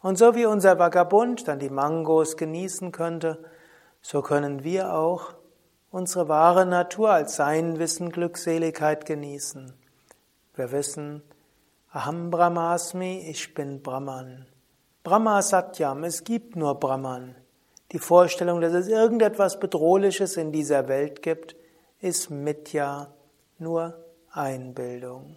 Und 0.00 0.18
so 0.18 0.36
wie 0.36 0.46
unser 0.46 0.78
Vagabund 0.78 1.48
dann 1.48 1.58
die 1.58 1.68
Mangos 1.68 2.36
genießen 2.36 2.92
könnte, 2.92 3.42
so 4.02 4.22
können 4.22 4.62
wir 4.62 4.94
auch 4.94 5.34
unsere 5.90 6.28
wahre 6.28 6.64
Natur 6.64 7.10
als 7.10 7.34
sein 7.34 7.80
Wissen, 7.80 8.10
Glückseligkeit 8.10 9.04
genießen. 9.04 9.74
Wir 10.54 10.70
wissen, 10.70 11.24
Aham 11.90 12.30
Brahmasmi, 12.30 13.26
ich 13.28 13.52
bin 13.52 13.82
Brahman. 13.82 14.46
Brahma 15.02 15.42
Satyam, 15.42 16.04
es 16.04 16.22
gibt 16.22 16.54
nur 16.54 16.78
Brahman. 16.78 17.34
Die 17.90 17.98
Vorstellung, 17.98 18.60
dass 18.60 18.72
es 18.72 18.86
irgendetwas 18.86 19.58
Bedrohliches 19.58 20.36
in 20.36 20.52
dieser 20.52 20.86
Welt 20.86 21.22
gibt, 21.22 21.56
ist 22.00 22.30
Mitya, 22.30 23.12
nur 23.58 23.98
Einbildung. 24.30 25.36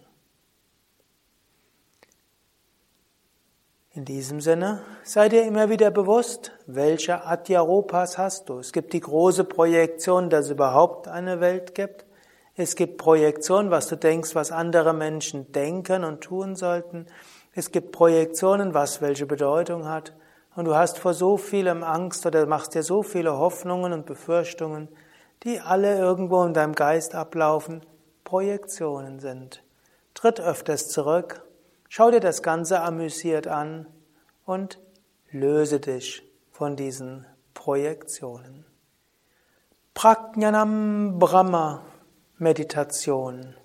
In 3.92 4.04
diesem 4.04 4.40
Sinne, 4.40 4.82
sei 5.04 5.28
dir 5.28 5.44
immer 5.44 5.68
wieder 5.68 5.90
bewusst, 5.90 6.52
welche 6.66 7.24
Adyaropas 7.24 8.18
hast 8.18 8.48
du. 8.48 8.58
Es 8.58 8.72
gibt 8.72 8.92
die 8.92 9.00
große 9.00 9.44
Projektion, 9.44 10.30
dass 10.30 10.46
es 10.46 10.50
überhaupt 10.52 11.08
eine 11.08 11.40
Welt 11.40 11.74
gibt. 11.74 12.04
Es 12.54 12.76
gibt 12.76 12.98
Projektion, 12.98 13.70
was 13.70 13.88
du 13.88 13.96
denkst, 13.96 14.34
was 14.34 14.52
andere 14.52 14.92
Menschen 14.92 15.50
denken 15.50 16.04
und 16.04 16.20
tun 16.20 16.56
sollten. 16.56 17.06
Es 17.56 17.72
gibt 17.72 17.90
Projektionen, 17.90 18.72
was 18.72 19.00
welche 19.00 19.26
Bedeutung 19.26 19.88
hat. 19.88 20.12
Und 20.54 20.66
du 20.66 20.76
hast 20.76 20.98
vor 20.98 21.12
so 21.12 21.36
vielem 21.36 21.82
Angst 21.82 22.24
oder 22.24 22.46
machst 22.46 22.76
dir 22.76 22.84
so 22.84 23.02
viele 23.02 23.36
Hoffnungen 23.36 23.92
und 23.92 24.06
Befürchtungen, 24.06 24.88
die 25.42 25.58
alle 25.58 25.98
irgendwo 25.98 26.44
in 26.44 26.54
deinem 26.54 26.76
Geist 26.76 27.16
ablaufen, 27.16 27.84
Projektionen 28.22 29.18
sind. 29.18 29.64
Tritt 30.14 30.40
öfters 30.40 30.88
zurück 30.88 31.42
Schau 31.88 32.10
dir 32.10 32.20
das 32.20 32.42
Ganze 32.42 32.82
amüsiert 32.82 33.46
an 33.46 33.86
und 34.44 34.78
löse 35.30 35.80
dich 35.80 36.22
von 36.50 36.76
diesen 36.76 37.24
Projektionen. 37.54 38.66
Prajnanam 39.94 41.18
Brahma 41.18 41.86
Meditation. 42.36 43.56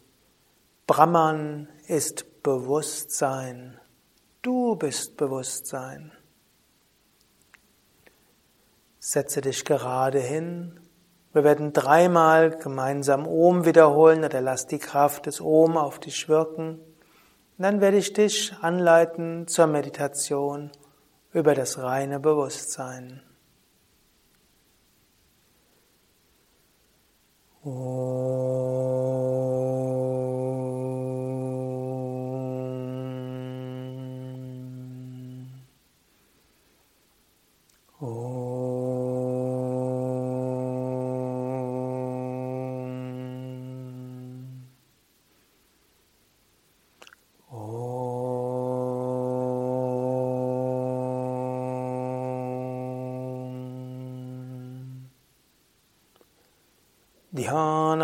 Brahman 0.87 1.67
ist 1.87 2.41
Bewusstsein. 2.41 3.80
Du 4.41 4.75
bist 4.75 5.17
Bewusstsein. 5.17 6.11
Setze 8.97 9.41
dich 9.41 9.65
gerade 9.65 10.19
hin. 10.19 10.79
Wir 11.31 11.43
werden 11.43 11.73
dreimal 11.73 12.57
gemeinsam 12.57 13.27
Om 13.27 13.65
wiederholen 13.65 14.23
oder 14.23 14.41
lass 14.41 14.65
die 14.65 14.79
Kraft 14.79 15.27
des 15.27 15.41
Om 15.41 15.77
auf 15.77 15.99
dich 15.99 16.27
wirken. 16.27 16.79
Und 16.79 17.63
dann 17.63 17.81
werde 17.81 17.97
ich 17.97 18.13
dich 18.13 18.53
anleiten 18.61 19.47
zur 19.47 19.67
Meditation 19.67 20.71
über 21.33 21.53
das 21.53 21.77
reine 21.77 22.19
Bewusstsein. 22.19 23.21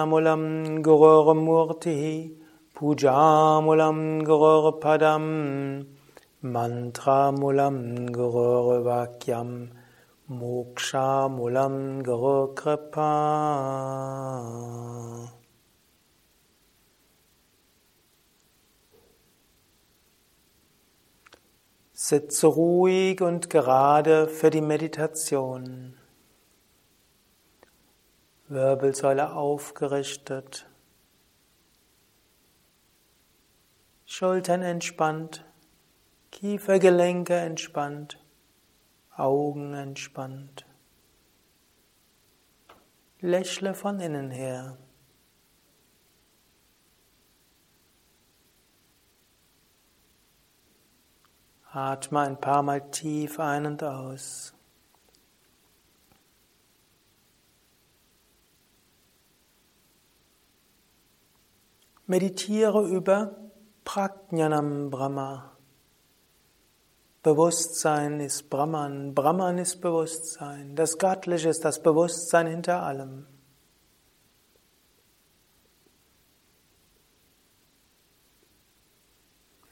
Pujamulam 0.08 1.36
Murti, 1.36 2.32
Pujamulam 2.74 4.24
Padam, 4.80 5.86
Mantra 6.44 7.32
Mulam 7.38 8.10
Gurur 8.10 8.84
Vakyam, 8.84 9.70
Moksha 10.30 11.30
Mulam 11.30 12.04
Mokshamulam 12.04 12.56
Kripa. 12.56 13.12
Sitze 21.94 22.48
ruhig 22.48 23.22
und 23.22 23.50
gerade 23.50 24.30
für 24.30 24.50
die 24.50 24.62
Meditation. 24.62 25.96
Wirbelsäule 28.50 29.34
aufgerichtet, 29.34 30.70
Schultern 34.06 34.62
entspannt, 34.62 35.44
Kiefergelenke 36.32 37.36
entspannt, 37.36 38.24
Augen 39.16 39.74
entspannt. 39.74 40.66
Lächle 43.20 43.74
von 43.74 44.00
innen 44.00 44.32
her. 44.32 44.78
Atme 51.72 52.22
ein 52.22 52.40
paar 52.40 52.64
Mal 52.64 52.90
tief 52.92 53.40
ein 53.40 53.66
und 53.66 53.84
aus. 53.84 54.57
Meditiere 62.10 62.88
über 62.88 63.36
Prajnanam 63.84 64.90
Brahma. 64.90 65.58
Bewusstsein 67.22 68.22
ist 68.22 68.50
Brahman, 68.50 69.14
Brahman 69.14 69.58
ist 69.58 69.82
Bewusstsein. 69.82 70.78
Das 70.78 70.98
Göttliche 70.98 71.50
ist 71.50 71.66
das 71.66 71.84
Bewusstsein 71.84 72.48
hinter 72.48 72.82
allem. 72.82 73.28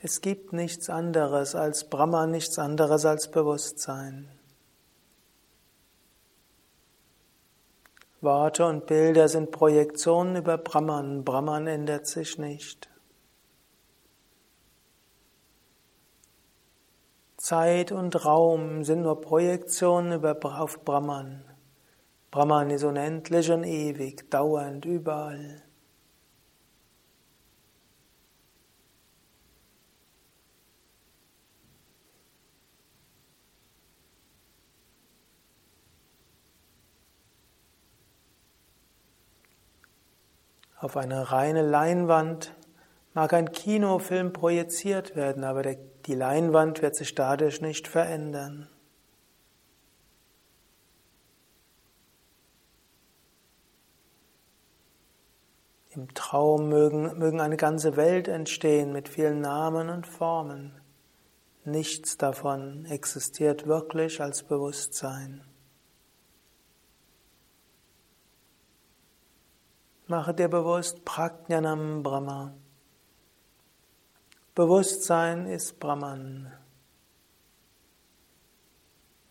Es 0.01 0.19
gibt 0.19 0.51
nichts 0.51 0.89
anderes 0.89 1.55
als 1.55 1.89
Brahman, 1.89 2.31
nichts 2.31 2.59
anderes 2.59 3.05
als 3.05 3.31
Bewusstsein. 3.31 4.34
Worte 8.25 8.65
und 8.65 8.88
Bilder 8.88 9.29
sind 9.29 9.51
Projektionen 9.51 10.35
über 10.35 10.57
Brahman. 10.57 11.23
Brahman 11.23 11.67
ändert 11.67 12.07
sich 12.07 12.38
nicht. 12.38 12.89
Zeit 17.38 17.91
und 17.91 18.25
Raum 18.25 18.83
sind 18.83 19.03
nur 19.03 19.21
Projektionen 19.21 20.13
über, 20.13 20.35
auf 20.59 20.83
Brahman. 20.83 21.45
Brahman 22.31 22.71
ist 22.71 22.83
unendlich 22.83 23.51
und 23.51 23.63
ewig, 23.63 24.29
dauernd, 24.31 24.83
überall. 24.83 25.64
Auf 40.85 40.97
eine 40.97 41.31
reine 41.31 41.63
Leinwand 41.63 42.53
mag 43.15 43.33
ein 43.33 43.51
Kinofilm 43.51 44.33
projiziert 44.33 45.15
werden, 45.15 45.43
aber 45.43 45.63
der, 45.63 45.77
die 46.05 46.13
Leinwand 46.13 46.83
wird 46.83 46.95
sich 46.95 47.15
dadurch 47.15 47.59
nicht 47.59 47.87
verändern. 47.87 48.69
Im 55.89 56.13
Traum 56.13 56.69
mögen, 56.69 57.17
mögen 57.17 57.41
eine 57.41 57.57
ganze 57.57 57.97
Welt 57.97 58.27
entstehen 58.27 58.93
mit 58.93 59.09
vielen 59.09 59.41
Namen 59.41 59.89
und 59.89 60.05
Formen. 60.05 60.79
Nichts 61.63 62.17
davon 62.17 62.85
existiert 62.85 63.65
wirklich 63.65 64.21
als 64.21 64.43
Bewusstsein. 64.43 65.41
Mache 70.07 70.35
dir 70.35 70.49
bewusst 70.49 71.03
Prajnanam 71.03 72.03
Brahma. 72.03 72.53
Bewusstsein 74.53 75.47
ist 75.47 75.79
Brahman. 75.79 76.53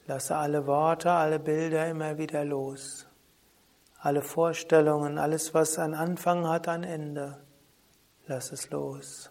Lasse 0.06 0.34
alle 0.34 0.66
Worte, 0.66 1.12
alle 1.12 1.38
Bilder 1.38 1.88
immer 1.88 2.18
wieder 2.18 2.44
los. 2.44 3.06
Alle 4.00 4.20
Vorstellungen, 4.20 5.16
alles, 5.16 5.54
was 5.54 5.78
einen 5.78 5.94
Anfang 5.94 6.48
hat, 6.48 6.66
ein 6.66 6.82
Ende. 6.82 7.40
Lass 8.26 8.50
es 8.50 8.68
los. 8.70 9.30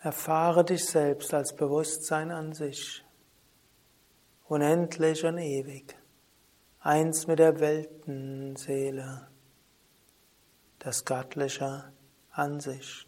Erfahre 0.00 0.64
dich 0.64 0.84
selbst 0.84 1.32
als 1.32 1.54
Bewusstsein 1.54 2.32
an 2.32 2.52
sich. 2.52 3.04
Unendlich 4.48 5.24
und 5.24 5.38
ewig 5.38 5.96
eins 6.84 7.26
mit 7.26 7.38
der 7.38 7.60
Weltenseele. 7.60 9.28
das 10.80 11.06
Göttliche 11.06 11.92
an 12.30 12.60
sich. 12.60 13.06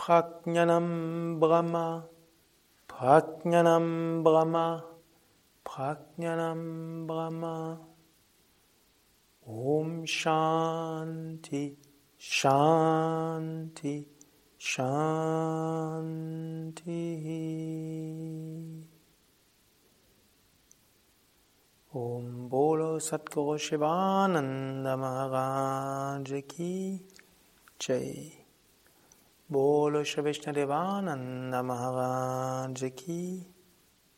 Prajnanam 0.00 1.38
Brahma, 1.38 2.02
Prajnanam 3.00 4.22
Brahma, 4.22 4.84
Prajnanam 5.64 7.06
Brahma. 7.06 7.78
Om 9.48 10.04
Shanti, 10.04 11.76
Shanti, 12.18 14.04
Shanti. 14.58 15.16
Om 21.94 22.48
Bolo 22.50 22.98
Satguru 22.98 23.56
Shivananda 23.58 24.98
Maharaj 24.98 26.42
Ki 26.46 27.00
Jai. 27.78 28.39
Bolo 29.50 30.04
Shri 30.04 30.22
Vishnadevananda 30.22 31.64
Maharaj 31.64 32.94
Ki 32.94 33.44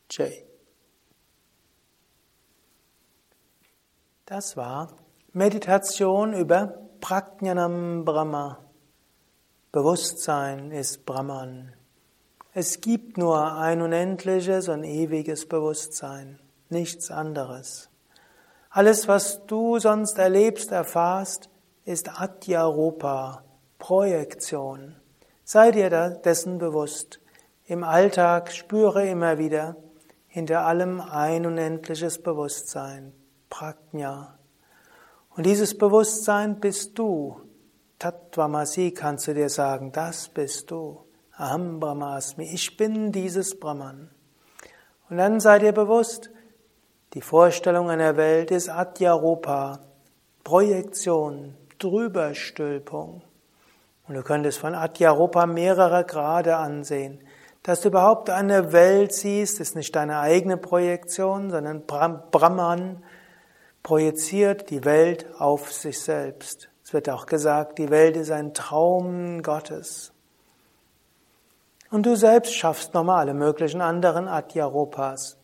Jai. 0.07 0.45
Das 4.27 4.55
war 4.55 4.89
Meditation 5.31 6.33
über 6.33 6.77
Prajnanam 7.01 8.05
Brahma. 8.05 8.59
Bewusstsein 9.71 10.69
ist 10.69 11.03
Brahman. 11.03 11.73
Es 12.53 12.79
gibt 12.79 13.17
nur 13.17 13.53
ein 13.57 13.81
unendliches 13.81 14.69
und 14.69 14.83
ewiges 14.83 15.47
Bewusstsein, 15.47 16.37
nichts 16.69 17.09
anderes. 17.09 17.89
Alles, 18.69 19.07
was 19.07 19.43
du 19.47 19.79
sonst 19.79 20.19
erlebst, 20.19 20.71
erfahrst, 20.71 21.49
ist 21.85 22.21
Adhyaropa, 22.21 23.43
Projektion. 23.79 24.97
Sei 25.53 25.69
dir 25.69 25.91
dessen 26.25 26.57
bewusst. 26.57 27.19
Im 27.65 27.83
Alltag 27.83 28.51
spüre 28.51 29.07
immer 29.07 29.37
wieder 29.37 29.75
hinter 30.25 30.65
allem 30.65 30.99
ein 30.99 31.45
unendliches 31.45 32.23
Bewusstsein, 32.23 33.13
Prajna. 33.51 34.39
Und 35.29 35.45
dieses 35.45 35.77
Bewusstsein 35.77 36.59
bist 36.59 36.97
du. 36.97 37.39
Tattvamasi 37.99 38.95
kannst 38.97 39.27
du 39.27 39.35
dir 39.35 39.47
sagen, 39.47 39.91
das 39.91 40.27
bist 40.27 40.71
du. 40.71 41.05
Aham 41.37 41.79
Brahmasmi, 41.79 42.51
ich 42.51 42.75
bin 42.75 43.11
dieses 43.11 43.59
Brahman. 43.59 44.09
Und 45.07 45.17
dann 45.17 45.39
sei 45.39 45.59
dir 45.59 45.71
bewusst, 45.71 46.31
die 47.13 47.21
Vorstellung 47.21 47.91
einer 47.91 48.17
Welt 48.17 48.49
ist 48.49 48.69
Adhyaropa, 48.69 49.81
Projektion, 50.43 51.53
Drüberstülpung. 51.77 53.21
Und 54.07 54.15
du 54.15 54.23
könntest 54.23 54.59
von 54.59 54.75
Adhyaropa 54.75 55.45
mehrere 55.45 56.03
Grade 56.03 56.57
ansehen. 56.57 57.21
Dass 57.63 57.79
du 57.79 57.87
überhaupt 57.87 58.29
eine 58.29 58.73
Welt 58.73 59.13
siehst, 59.13 59.61
ist 59.61 59.75
nicht 59.75 59.95
deine 59.95 60.19
eigene 60.19 60.57
Projektion, 60.57 61.49
sondern 61.49 61.85
Brahman 61.85 63.01
projiziert 63.81 64.69
die 64.69 64.83
Welt 64.83 65.27
auf 65.39 65.71
sich 65.71 66.01
selbst. 66.01 66.69
Es 66.83 66.93
wird 66.93 67.09
auch 67.09 67.25
gesagt, 67.25 67.77
die 67.77 67.89
Welt 67.89 68.17
ist 68.17 68.31
ein 68.31 68.53
Traum 68.53 69.41
Gottes. 69.41 70.11
Und 71.89 72.05
du 72.05 72.15
selbst 72.15 72.53
schaffst 72.53 72.93
normale 72.93 73.33
möglichen 73.33 73.79
anderen 73.79 74.27
Adhyaropas. 74.27 75.37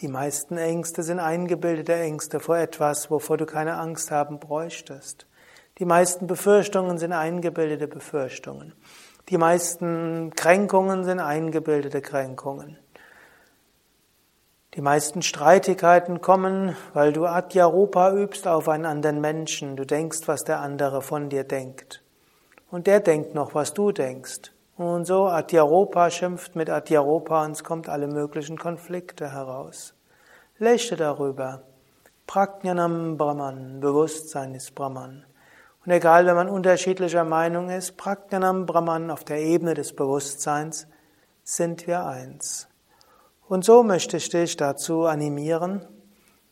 Die 0.00 0.08
meisten 0.08 0.56
Ängste 0.56 1.04
sind 1.04 1.20
eingebildete 1.20 1.94
Ängste 1.94 2.40
vor 2.40 2.56
etwas, 2.56 3.10
wovor 3.10 3.36
du 3.36 3.46
keine 3.46 3.76
Angst 3.76 4.10
haben 4.10 4.40
bräuchtest. 4.40 5.26
Die 5.78 5.84
meisten 5.84 6.26
Befürchtungen 6.26 6.98
sind 6.98 7.12
eingebildete 7.12 7.88
Befürchtungen. 7.88 8.74
Die 9.28 9.38
meisten 9.38 10.30
Kränkungen 10.36 11.02
sind 11.04 11.18
eingebildete 11.18 12.00
Kränkungen. 12.00 12.78
Die 14.74 14.80
meisten 14.80 15.22
Streitigkeiten 15.22 16.20
kommen, 16.20 16.76
weil 16.92 17.12
du 17.12 17.26
Adhyaropa 17.26 18.12
übst 18.12 18.46
auf 18.46 18.68
einen 18.68 18.86
anderen 18.86 19.20
Menschen. 19.20 19.76
Du 19.76 19.84
denkst, 19.84 20.26
was 20.26 20.44
der 20.44 20.60
andere 20.60 21.00
von 21.00 21.28
dir 21.28 21.44
denkt. 21.44 22.02
Und 22.70 22.86
der 22.86 23.00
denkt 23.00 23.34
noch, 23.34 23.54
was 23.54 23.72
du 23.72 23.92
denkst. 23.92 24.52
Und 24.76 25.06
so 25.06 25.26
Adhyaropa 25.26 26.10
schimpft 26.10 26.56
mit 26.56 26.70
Adhyaropa 26.70 27.44
und 27.44 27.52
es 27.52 27.62
kommt 27.62 27.88
alle 27.88 28.08
möglichen 28.08 28.58
Konflikte 28.58 29.32
heraus. 29.32 29.94
Lächte 30.58 30.96
darüber. 30.96 31.62
Prajnanam 32.26 33.16
Brahman, 33.16 33.80
Bewusstsein 33.80 34.54
ist 34.54 34.74
Brahman. 34.74 35.24
Und 35.84 35.92
egal, 35.92 36.26
wenn 36.26 36.36
man 36.36 36.48
unterschiedlicher 36.48 37.24
Meinung 37.24 37.68
ist, 37.68 37.96
Prajnanam 37.96 38.64
Brahman 38.64 39.10
auf 39.10 39.24
der 39.24 39.40
Ebene 39.40 39.74
des 39.74 39.94
Bewusstseins 39.94 40.86
sind 41.42 41.86
wir 41.86 42.06
eins. 42.06 42.68
Und 43.48 43.66
so 43.66 43.82
möchte 43.82 44.16
ich 44.16 44.30
dich 44.30 44.56
dazu 44.56 45.04
animieren, 45.04 45.86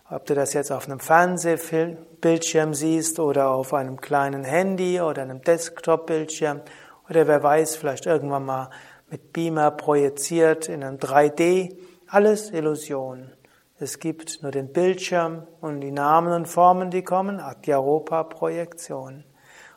Ob 0.09 0.25
du 0.25 0.33
das 0.35 0.53
jetzt 0.53 0.71
auf 0.71 0.87
einem 0.87 1.01
Fernsehbildschirm 1.01 2.73
siehst 2.73 3.19
oder 3.19 3.49
auf 3.49 3.73
einem 3.73 3.99
kleinen 3.99 4.45
Handy 4.45 5.01
oder 5.01 5.23
einem 5.23 5.41
Desktop-Bildschirm 5.41 6.61
oder 7.09 7.27
wer 7.27 7.43
weiß, 7.43 7.75
vielleicht 7.75 8.05
irgendwann 8.05 8.45
mal 8.45 8.69
mit 9.09 9.33
Beamer 9.33 9.71
projiziert 9.71 10.69
in 10.69 10.81
einem 10.81 10.97
3D, 10.97 11.75
alles 12.07 12.51
Illusion. 12.51 13.33
Es 13.79 13.99
gibt 13.99 14.43
nur 14.43 14.51
den 14.53 14.71
Bildschirm 14.71 15.45
und 15.59 15.81
die 15.81 15.91
Namen 15.91 16.31
und 16.31 16.47
Formen, 16.47 16.89
die 16.89 17.03
kommen, 17.03 17.41
Adhyaropa-Projektion. 17.41 19.25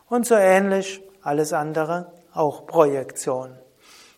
Und 0.09 0.27
so 0.27 0.37
ähnlich 0.37 1.03
alles 1.23 1.53
andere 1.53 2.13
auch 2.37 2.67
Projektion. 2.67 3.57